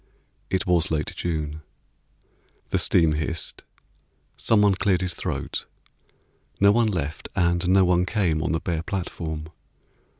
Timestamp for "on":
8.41-8.51